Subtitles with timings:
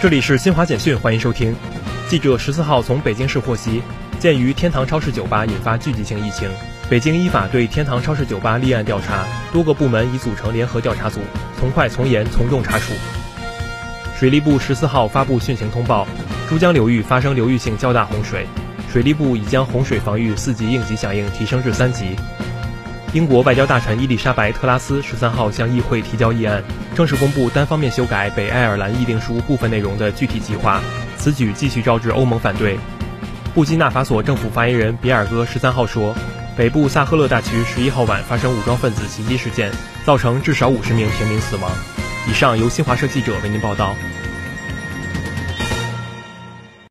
[0.00, 1.56] 这里是新华简讯，欢迎收听。
[2.08, 3.82] 记者十四号从北京市获悉，
[4.20, 6.48] 鉴于天堂超市酒吧引发聚集性疫情，
[6.88, 11.18] 北京依法对天堂超市酒吧立案调查，多个部门已组成联合调查组，
[11.58, 12.92] 从快从严从重查处。
[14.16, 16.06] 水利部十四号发布汛情通报，
[16.48, 18.46] 珠江流域发生流域性较大洪水，
[18.92, 22.14] 水利部已将洪水防御四级应急响应提升至三级。
[23.14, 26.62] 英国外交大臣伊丽莎白·特拉斯十三号向议会提交议案，
[26.94, 30.82] 正式公布单方面修改北爱尔兰议定书部分内容的具体计划。
[31.16, 32.78] 此举继续招致欧盟反对。
[33.54, 36.14] 布基纳法索政府发言人比尔戈十三号说，
[36.54, 39.72] 北部萨赫勒大区十一号晚发生武装分子袭击事件，
[40.04, 41.70] 造成至少五十名平民死亡。
[42.28, 43.96] 以上由新华社记者为您报道。